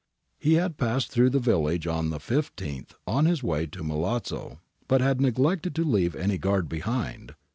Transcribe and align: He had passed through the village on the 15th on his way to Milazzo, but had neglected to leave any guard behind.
He 0.39 0.53
had 0.55 0.79
passed 0.79 1.11
through 1.11 1.29
the 1.29 1.37
village 1.37 1.85
on 1.85 2.09
the 2.09 2.17
15th 2.17 2.95
on 3.05 3.25
his 3.27 3.43
way 3.43 3.67
to 3.67 3.83
Milazzo, 3.83 4.57
but 4.87 4.99
had 4.99 5.21
neglected 5.21 5.75
to 5.75 5.83
leave 5.83 6.15
any 6.15 6.39
guard 6.39 6.67
behind. 6.67 7.35